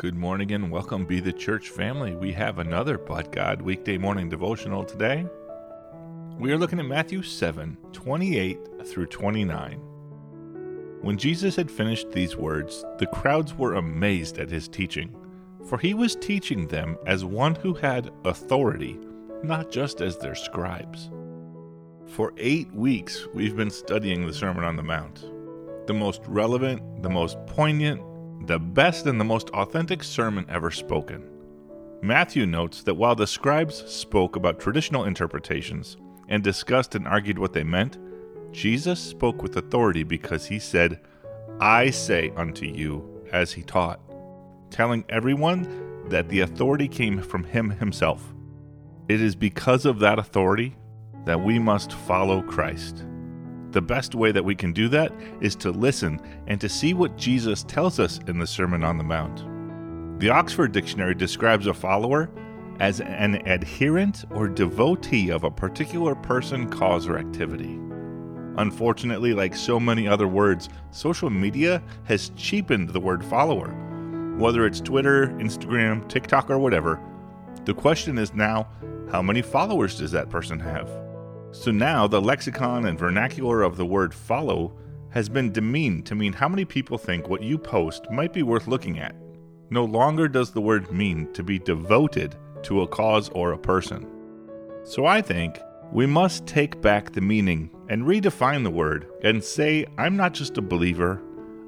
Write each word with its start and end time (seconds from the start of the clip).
Good 0.00 0.16
morning 0.16 0.52
and 0.52 0.70
welcome, 0.70 1.04
Be 1.04 1.20
the 1.20 1.30
Church 1.30 1.68
family. 1.68 2.14
We 2.14 2.32
have 2.32 2.58
another 2.58 2.96
But 2.96 3.32
God 3.32 3.60
weekday 3.60 3.98
morning 3.98 4.30
devotional 4.30 4.82
today. 4.82 5.26
We 6.38 6.52
are 6.52 6.56
looking 6.56 6.80
at 6.80 6.86
Matthew 6.86 7.22
7 7.22 7.76
28 7.92 8.58
through 8.86 9.08
29. 9.08 9.78
When 11.02 11.18
Jesus 11.18 11.54
had 11.54 11.70
finished 11.70 12.12
these 12.12 12.34
words, 12.34 12.82
the 12.96 13.08
crowds 13.08 13.52
were 13.52 13.74
amazed 13.74 14.38
at 14.38 14.48
his 14.48 14.68
teaching, 14.68 15.14
for 15.66 15.76
he 15.76 15.92
was 15.92 16.16
teaching 16.16 16.66
them 16.66 16.96
as 17.04 17.22
one 17.26 17.54
who 17.56 17.74
had 17.74 18.10
authority, 18.24 18.98
not 19.42 19.70
just 19.70 20.00
as 20.00 20.16
their 20.16 20.34
scribes. 20.34 21.10
For 22.06 22.32
eight 22.38 22.72
weeks, 22.72 23.28
we've 23.34 23.54
been 23.54 23.68
studying 23.68 24.26
the 24.26 24.32
Sermon 24.32 24.64
on 24.64 24.76
the 24.76 24.82
Mount, 24.82 25.26
the 25.86 25.92
most 25.92 26.22
relevant, 26.26 27.02
the 27.02 27.10
most 27.10 27.36
poignant, 27.46 28.00
the 28.46 28.58
best 28.58 29.06
and 29.06 29.20
the 29.20 29.24
most 29.24 29.50
authentic 29.50 30.02
sermon 30.02 30.46
ever 30.48 30.70
spoken. 30.70 31.28
Matthew 32.02 32.46
notes 32.46 32.82
that 32.84 32.94
while 32.94 33.14
the 33.14 33.26
scribes 33.26 33.84
spoke 33.90 34.36
about 34.36 34.58
traditional 34.58 35.04
interpretations 35.04 35.98
and 36.28 36.42
discussed 36.42 36.94
and 36.94 37.06
argued 37.06 37.38
what 37.38 37.52
they 37.52 37.64
meant, 37.64 37.98
Jesus 38.52 38.98
spoke 38.98 39.42
with 39.42 39.56
authority 39.56 40.02
because 40.02 40.46
he 40.46 40.58
said, 40.58 41.00
I 41.60 41.90
say 41.90 42.32
unto 42.36 42.64
you, 42.66 43.22
as 43.32 43.52
he 43.52 43.62
taught, 43.62 44.00
telling 44.70 45.04
everyone 45.08 46.08
that 46.08 46.28
the 46.28 46.40
authority 46.40 46.88
came 46.88 47.20
from 47.20 47.44
him 47.44 47.70
himself. 47.70 48.34
It 49.08 49.20
is 49.20 49.36
because 49.36 49.84
of 49.84 49.98
that 49.98 50.18
authority 50.18 50.76
that 51.26 51.40
we 51.40 51.58
must 51.58 51.92
follow 51.92 52.42
Christ. 52.42 53.04
The 53.72 53.80
best 53.80 54.14
way 54.14 54.32
that 54.32 54.44
we 54.44 54.54
can 54.54 54.72
do 54.72 54.88
that 54.88 55.12
is 55.40 55.54
to 55.56 55.70
listen 55.70 56.20
and 56.48 56.60
to 56.60 56.68
see 56.68 56.92
what 56.92 57.16
Jesus 57.16 57.62
tells 57.62 58.00
us 58.00 58.18
in 58.26 58.38
the 58.38 58.46
Sermon 58.46 58.82
on 58.82 58.98
the 58.98 59.04
Mount. 59.04 59.44
The 60.20 60.30
Oxford 60.30 60.72
Dictionary 60.72 61.14
describes 61.14 61.66
a 61.66 61.74
follower 61.74 62.30
as 62.80 63.00
an 63.00 63.36
adherent 63.46 64.24
or 64.30 64.48
devotee 64.48 65.30
of 65.30 65.44
a 65.44 65.50
particular 65.50 66.14
person, 66.14 66.68
cause, 66.68 67.06
or 67.06 67.18
activity. 67.18 67.78
Unfortunately, 68.56 69.34
like 69.34 69.54
so 69.54 69.78
many 69.78 70.08
other 70.08 70.26
words, 70.26 70.68
social 70.90 71.30
media 71.30 71.82
has 72.04 72.30
cheapened 72.36 72.88
the 72.88 73.00
word 73.00 73.24
follower. 73.24 73.68
Whether 74.36 74.66
it's 74.66 74.80
Twitter, 74.80 75.28
Instagram, 75.38 76.08
TikTok, 76.08 76.50
or 76.50 76.58
whatever, 76.58 77.00
the 77.64 77.74
question 77.74 78.18
is 78.18 78.34
now 78.34 78.68
how 79.12 79.22
many 79.22 79.42
followers 79.42 79.98
does 79.98 80.10
that 80.12 80.30
person 80.30 80.58
have? 80.58 80.90
So 81.52 81.70
now 81.70 82.06
the 82.06 82.20
lexicon 82.20 82.86
and 82.86 82.98
vernacular 82.98 83.62
of 83.62 83.76
the 83.76 83.86
word 83.86 84.14
follow 84.14 84.72
has 85.10 85.28
been 85.28 85.50
demeaned 85.50 86.06
to 86.06 86.14
mean 86.14 86.32
how 86.32 86.48
many 86.48 86.64
people 86.64 86.96
think 86.96 87.28
what 87.28 87.42
you 87.42 87.58
post 87.58 88.08
might 88.10 88.32
be 88.32 88.44
worth 88.44 88.68
looking 88.68 89.00
at. 89.00 89.16
No 89.68 89.84
longer 89.84 90.28
does 90.28 90.52
the 90.52 90.60
word 90.60 90.92
mean 90.92 91.32
to 91.32 91.42
be 91.42 91.58
devoted 91.58 92.36
to 92.62 92.82
a 92.82 92.88
cause 92.88 93.28
or 93.30 93.52
a 93.52 93.58
person. 93.58 94.06
So 94.84 95.06
I 95.06 95.20
think 95.20 95.58
we 95.92 96.06
must 96.06 96.46
take 96.46 96.80
back 96.80 97.12
the 97.12 97.20
meaning 97.20 97.70
and 97.88 98.04
redefine 98.04 98.62
the 98.62 98.70
word 98.70 99.08
and 99.24 99.42
say, 99.42 99.86
I'm 99.98 100.16
not 100.16 100.34
just 100.34 100.56
a 100.56 100.62
believer, 100.62 101.20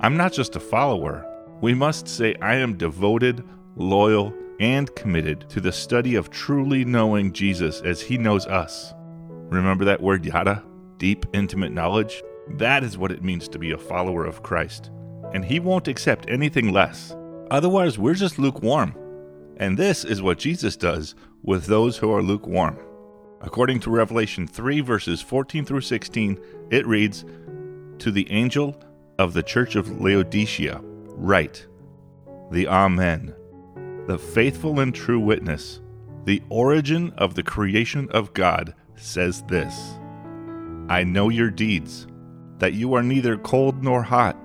I'm 0.00 0.16
not 0.16 0.32
just 0.32 0.56
a 0.56 0.60
follower. 0.60 1.24
We 1.60 1.74
must 1.74 2.08
say, 2.08 2.34
I 2.42 2.56
am 2.56 2.76
devoted, 2.76 3.44
loyal, 3.76 4.34
and 4.58 4.92
committed 4.96 5.48
to 5.50 5.60
the 5.60 5.72
study 5.72 6.16
of 6.16 6.30
truly 6.30 6.84
knowing 6.84 7.32
Jesus 7.32 7.80
as 7.82 8.00
he 8.00 8.18
knows 8.18 8.46
us. 8.46 8.92
Remember 9.50 9.84
that 9.86 10.02
word 10.02 10.24
yada? 10.24 10.62
Deep, 10.98 11.24
intimate 11.32 11.72
knowledge? 11.72 12.22
That 12.56 12.84
is 12.84 12.98
what 12.98 13.12
it 13.12 13.24
means 13.24 13.48
to 13.48 13.58
be 13.58 13.72
a 13.72 13.78
follower 13.78 14.24
of 14.24 14.42
Christ. 14.42 14.90
And 15.32 15.44
He 15.44 15.60
won't 15.60 15.88
accept 15.88 16.28
anything 16.28 16.72
less. 16.72 17.16
Otherwise, 17.50 17.98
we're 17.98 18.14
just 18.14 18.38
lukewarm. 18.38 18.94
And 19.56 19.76
this 19.76 20.04
is 20.04 20.22
what 20.22 20.38
Jesus 20.38 20.76
does 20.76 21.14
with 21.42 21.66
those 21.66 21.96
who 21.96 22.12
are 22.12 22.22
lukewarm. 22.22 22.78
According 23.40 23.80
to 23.80 23.90
Revelation 23.90 24.46
3, 24.46 24.80
verses 24.80 25.22
14 25.22 25.64
through 25.64 25.80
16, 25.80 26.38
it 26.70 26.86
reads 26.86 27.24
To 28.00 28.10
the 28.10 28.30
angel 28.30 28.80
of 29.18 29.32
the 29.32 29.42
church 29.42 29.76
of 29.76 30.00
Laodicea, 30.00 30.80
write, 30.82 31.66
The 32.50 32.68
Amen, 32.68 33.34
the 34.06 34.18
faithful 34.18 34.80
and 34.80 34.94
true 34.94 35.20
witness, 35.20 35.80
the 36.24 36.42
origin 36.50 37.12
of 37.16 37.34
the 37.34 37.42
creation 37.42 38.08
of 38.10 38.34
God 38.34 38.74
says 39.00 39.42
this 39.42 39.98
I 40.88 41.04
know 41.04 41.28
your 41.28 41.50
deeds, 41.50 42.06
that 42.58 42.72
you 42.72 42.94
are 42.94 43.02
neither 43.02 43.36
cold 43.36 43.82
nor 43.82 44.02
hot. 44.02 44.36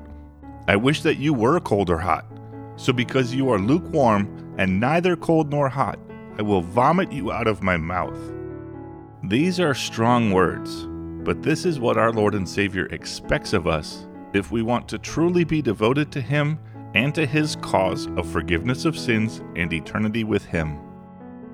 I 0.68 0.76
wish 0.76 1.02
that 1.02 1.18
you 1.18 1.34
were 1.34 1.60
cold 1.60 1.90
or 1.90 1.98
hot. 1.98 2.26
So, 2.76 2.92
because 2.92 3.36
you 3.36 3.50
are 3.50 3.60
lukewarm 3.60 4.56
and 4.58 4.80
neither 4.80 5.16
cold 5.16 5.52
nor 5.52 5.70
hot, 5.70 6.00
I 6.38 6.42
will 6.42 6.62
vomit 6.62 7.12
you 7.12 7.32
out 7.32 7.48
of 7.48 7.64
my 7.64 7.78
mouth. 7.78 8.18
These 9.24 9.60
are 9.60 9.74
strong 9.74 10.32
words, 10.32 10.86
but 11.24 11.44
this 11.44 11.66
is 11.66 11.80
what 11.80 11.98
our 11.98 12.12
Lord 12.12 12.36
and 12.36 12.48
Savior 12.48 12.88
expects 12.88 13.54
of 13.54 13.68
us 13.68 14.08
if 14.34 14.52
we 14.52 14.62
want 14.62 14.90
to 14.90 14.98
truly 14.98 15.44
be 15.44 15.62
devoted 15.62 16.12
to 16.12 16.22
Him 16.22 16.60
and 16.94 17.14
to 17.16 17.26
His 17.26 17.56
cause 17.58 18.08
of 18.18 18.30
forgiveness 18.30 18.86
of 18.86 18.98
sins 18.98 19.42
and 19.56 19.72
eternity 19.72 20.24
with 20.24 20.44
Him. 20.46 20.80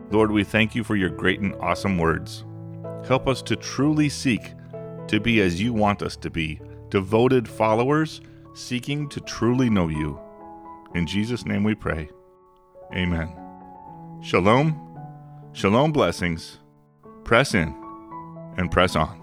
Lord, 0.09 0.31
we 0.31 0.43
thank 0.43 0.73
you 0.73 0.83
for 0.83 0.95
your 0.95 1.09
great 1.09 1.41
and 1.41 1.53
awesome 1.55 1.97
words. 1.97 2.45
Help 3.07 3.27
us 3.27 3.41
to 3.43 3.55
truly 3.55 4.09
seek 4.09 4.53
to 5.07 5.19
be 5.19 5.41
as 5.41 5.59
you 5.59 5.73
want 5.73 6.03
us 6.03 6.15
to 6.17 6.29
be, 6.29 6.61
devoted 6.89 7.47
followers 7.47 8.21
seeking 8.53 9.09
to 9.09 9.19
truly 9.21 9.69
know 9.69 9.87
you. 9.87 10.19
In 10.93 11.07
Jesus' 11.07 11.45
name 11.45 11.63
we 11.63 11.75
pray. 11.75 12.09
Amen. 12.93 13.35
Shalom, 14.21 14.97
shalom 15.53 15.91
blessings. 15.91 16.59
Press 17.23 17.53
in 17.53 17.75
and 18.57 18.69
press 18.71 18.95
on. 18.95 19.18